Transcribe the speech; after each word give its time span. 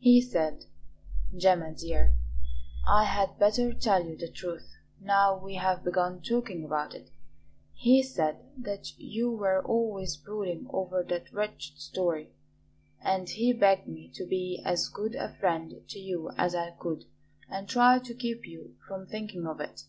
He 0.00 0.20
said 0.20 0.66
Gemma, 1.34 1.72
dear, 1.72 2.14
I 2.86 3.04
had 3.04 3.38
better 3.38 3.72
tell 3.72 4.04
you 4.04 4.18
the 4.18 4.30
truth, 4.30 4.74
now 5.00 5.38
we 5.42 5.54
have 5.54 5.82
begun 5.82 6.20
talking 6.20 6.62
about 6.62 6.94
it 6.94 7.08
he 7.72 8.02
said 8.02 8.36
that 8.58 8.98
you 8.98 9.32
were 9.32 9.64
always 9.64 10.14
brooding 10.18 10.66
over 10.68 11.02
that 11.04 11.32
wretched 11.32 11.78
story, 11.80 12.34
and 13.00 13.30
he 13.30 13.54
begged 13.54 13.88
me 13.88 14.10
to 14.14 14.26
be 14.26 14.60
as 14.62 14.88
good 14.90 15.14
a 15.14 15.32
friend 15.40 15.74
to 15.88 15.98
you 15.98 16.32
as 16.36 16.54
I 16.54 16.72
could 16.72 17.06
and 17.48 17.66
try 17.66 17.98
to 17.98 18.12
keep 18.14 18.44
you 18.46 18.76
from 18.86 19.06
thinking 19.06 19.46
of 19.46 19.58
it. 19.58 19.84